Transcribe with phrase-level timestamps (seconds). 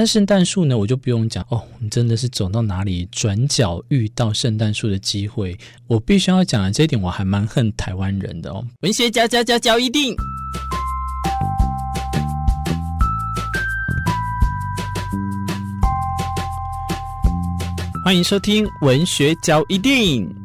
[0.00, 5.54] 那圣诞树呢，我就不用讲哦，你真的是走到哪里转角遇到圣诞树的机会。
[5.86, 8.66] 我必须要讲的这一点，我还蛮恨台湾人的哦。
[8.80, 10.16] 文学家家家教一定，
[18.02, 20.39] 欢迎收听文学教一定。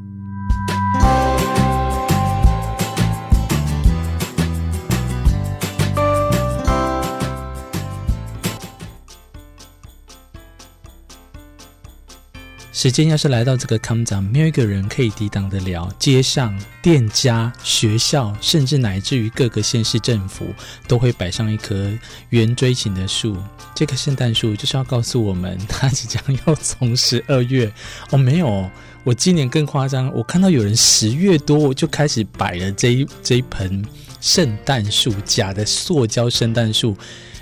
[12.75, 15.89] 时间要是来到这个康长，没有一个人可以抵挡得了。
[15.97, 20.47] 街上、店家、学校，甚至乃至于各个县市政府，
[20.85, 21.89] 都会摆上一棵
[22.31, 23.37] 圆锥形的树。
[23.73, 27.71] 这棵圣诞树就是要告诉我们，它即将要从十二月
[28.09, 28.69] 哦，没有，
[29.05, 33.85] 我今年更夸张，我看到有人十月多就开始摆了这一这一盆
[34.19, 36.93] 圣诞树，假的塑胶圣诞树。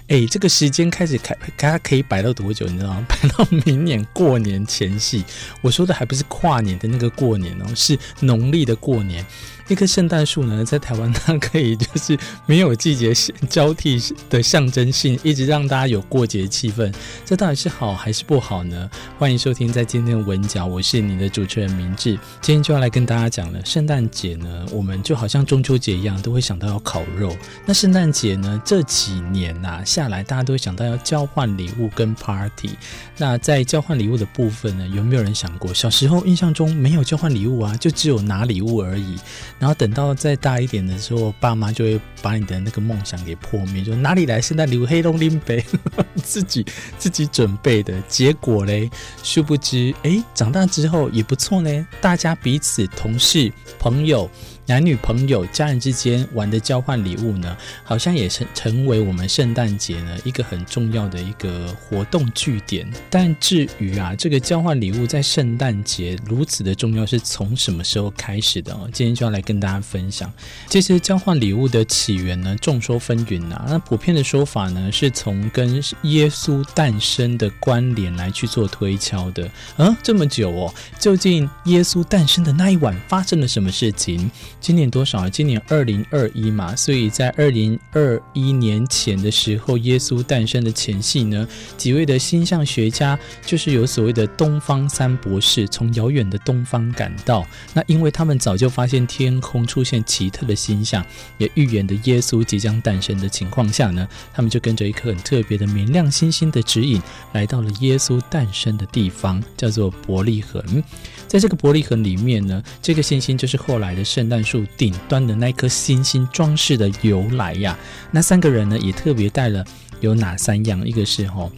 [0.07, 2.65] 哎，这个时间开始开，它可以摆到多久？
[2.67, 3.05] 你知道吗？
[3.07, 5.23] 摆到明年过年前夕。
[5.61, 9.25] 我说的还不是跨年的那个过年哦，是农历的过年。
[9.73, 13.11] 一棵圣诞树呢，在台湾它可以就是没有季节
[13.49, 13.99] 交替
[14.29, 16.93] 的象征性，一直让大家有过节气氛。
[17.25, 18.87] 这到底是好还是不好呢？
[19.17, 22.11] 欢迎收听在今天的文角，我是你的主持人明志。
[22.39, 27.35] 今天就要来跟大家讲了，圣诞节呢，我们就好像中秋节一样，都会想到要烤肉。
[27.65, 32.77] 那圣诞节呢，这几年呐、下来，大家都会想到要交换礼物跟 party。
[33.17, 39.17] 那在交换礼物的部分呢，有没有人想过，小时候印象中没有交换礼物啊，就只有拿礼物而已。
[39.63, 44.85] 然后等到再大一点的时候，爸妈就会把你的那个梦想给破灭，就哪里来圣诞礼物？
[44.85, 45.63] 黑龙林北
[46.21, 46.65] 自己
[46.97, 47.93] 自己准备的。
[48.09, 48.91] 结果嘞，
[49.23, 51.87] 殊不知，哎，长大之后也不错呢。
[52.01, 54.29] 大家彼此同事朋友。
[54.65, 62.89] 男女朋友、家人之间玩的交换礼物呢，好像也成成为我们圣诞节呢一个很重要的一个活动据点。
[63.09, 68.73] 但至于啊，这个交换礼物在圣诞节如此的重要，是从什么时候开始的？
[68.73, 70.31] 哦，今天就要来跟大家分享。
[70.69, 73.65] 这些交换礼物的起源呢，众说纷纭呐。
[73.67, 79.49] 那普遍的说法呢，是从跟耶稣诞生的关联来去做推敲的。
[79.77, 84.31] 嗯，这么久哦，究竟耶稣诞生的那一晚发生了什么事情？
[84.63, 85.29] 今年多少啊？
[85.29, 97.45] 今年二零二一嘛，所以在二零二一年前的时候，耶稣诞生的前夕呢，几位的星象学家就是有所谓的东方三博士，从遥远的东方赶到。
[97.73, 101.05] 那因为他们早就发现天空出现奇特的星象，
[101.37, 107.01] 也预言的耶稣即将诞生的情况下呢，他们就跟着一颗很特别的明亮星星的指引，
[107.33, 110.81] 来到了耶稣诞生的地方，叫做伯利恒。
[111.27, 114.52] 在这个伯利恒里面呢，这个星星就是后来的圣诞树。
[114.53, 117.75] 树顶端的那颗星星装饰的由来呀，
[118.11, 119.65] 那三个人呢也特别带了
[119.99, 120.87] 有哪三样？
[120.87, 121.49] 一个是哈，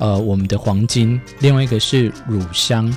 [0.00, 2.92] 呃，我们的黄金，另外一个是乳香，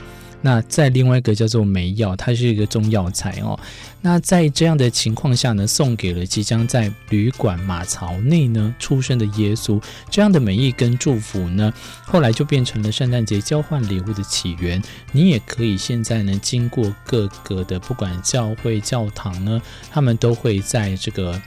[0.46, 3.58] 那在另外一个叫做梅药，它是一个中药材哦。
[4.02, 14.84] 那在这样的情况下呢，送给了即将在旅馆马槽内呢出生的耶稣，这样的美意跟祝福呢，后来就变成了圣诞节交换礼物的起源。
[15.14, 21.42] 你也可以现在呢，经过各个的不管教会、教堂呢，他们都会在这个。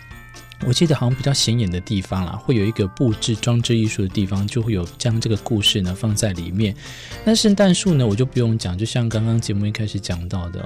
[0.65, 6.75] 我记得好像比较显眼的地方啦，会有一个布置装置艺术的地方，就会有将这个故事呢放在里面。
[7.25, 10.61] 那圣诞树呢，我就不用讲，就像刚刚节目一开始讲到的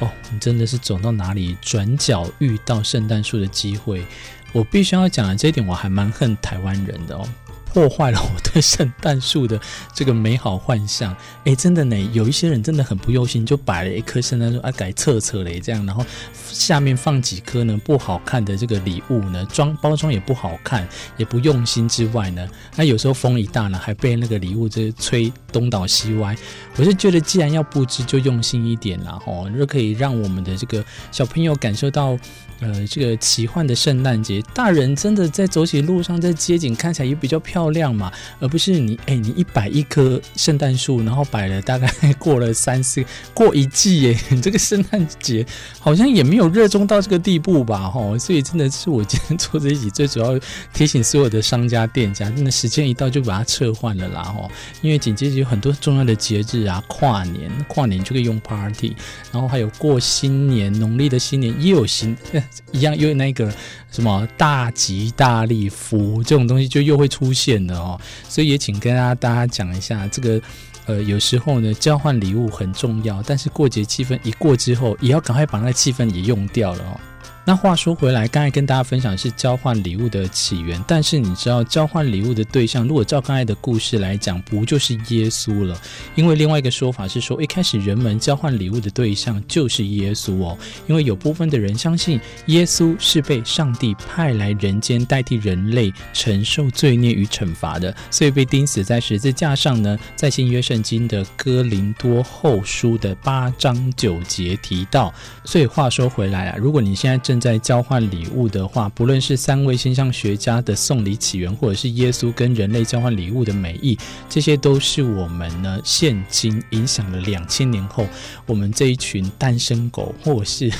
[0.00, 4.04] 哦，你真的是走到哪里转角遇到圣诞树的机会。
[4.52, 7.28] 我必须要讲的这一点，我还蛮恨台湾人的哦。
[7.74, 9.60] 破坏了我对圣诞树的
[9.92, 11.14] 这个美好幻象。
[11.44, 16.06] 哎，真的呢，有一些人真的很不用心，就摆了一棵圣诞树啊，改侧侧嘞这样，然后
[16.52, 26.36] 下面放几颗呢不好看的这个礼物呢，装包装也不好看，也不用心之外呢，那有时候风一大呢，还被那个礼物这吹东倒西歪。
[26.76, 32.16] 我是觉得，既然要布置，就用心一点啦，吼，就可以让我们的这个小朋友感受到。
[32.60, 43.02] 呃，这个奇幻的圣诞节，大人真的在走起路上，在街景看起来也比较漂漂亮嘛，而不是你哎，你一摆一棵圣诞树，然后摆了大概 过了三四
[43.32, 45.46] 过一季耶，你 这个圣诞节
[45.80, 50.38] 好像也没有热衷到这个地步吧，吼，所以真的是我今天做这一集最主要
[50.74, 54.50] 提醒所有的商家店家，真的时间一到就把它撤换了啦，吼，
[54.82, 58.94] 因为紧接着有很多重要的节日啊，跨年跨年就可以用 party，
[59.32, 62.14] 然后还有过新年，农历的新年也有新。
[62.72, 63.52] 一样，又那个
[63.90, 70.40] 什么大吉大利福这种东西就又会出现的哦，所以也请跟大家大家讲一下，这个
[70.86, 77.00] 呃有时候呢交换礼物很重要，但是过节气氛一过之后，也要赶快把那个气氛也用掉了哦。
[77.46, 85.78] 那话说回来，刚才跟大家分享是交换礼物的起源，但是你知道交换礼物的对象，如果照刚才的故事来讲，不就是耶稣了？
[86.14, 90.56] 因为另外一个说法是说，一开始人们交换礼物的对象就是耶稣哦，
[90.86, 99.98] 因为有部分的人相信耶稣是被上帝派来人间代替人类承受罪孽与惩罚的，所以被钉死在十字架上呢。
[100.16, 105.12] 在新约圣经的哥林多后书的八章九节提到，
[105.44, 118.06] 所以话说回来啊，如果你现在正在交换礼物的话，不论是三位星象学家的送礼起源，或者是耶稣跟人类交换礼物的美意，这些都是我们呢现今影响了两千年后，
[118.46, 120.70] 我们这一群单身狗，或是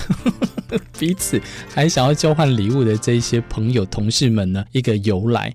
[0.98, 1.40] 彼此
[1.72, 5.54] 还想要交换礼物的这些朋友、同事们呢一个由来。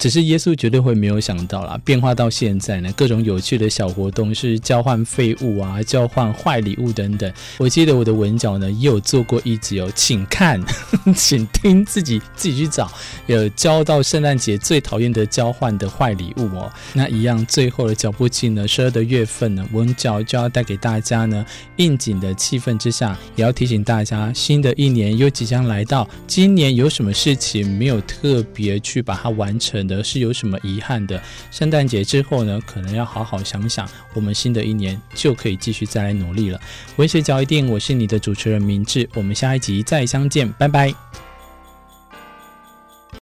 [0.00, 7.30] 只是耶稣绝对会没有想到啦，变化到现在呢，各种有趣的小活动是交换废物啊，交换坏礼物等等。
[7.58, 10.58] 我记得我的文角呢也有做过一集哦，请看，
[11.14, 12.90] 请听，自己自己去找。
[13.26, 21.44] 有交到圣诞节最讨厌的交换的坏礼物哦，那一样最后的脚步进了十二的月份呢，文角就要带给大家呢
[21.76, 31.20] 应景的气氛之下，也要提醒大家，新的一年又即将来到，今年有什么事情没有特别去把它完成的是有什么遗憾的？
[31.50, 36.60] 圣诞节之后呢，可能要好好想想，我们新的一年就可以继续再来努力了。
[36.96, 41.29] 文学角一定，我是你的主持人明智，我们下一集再相见，拜拜。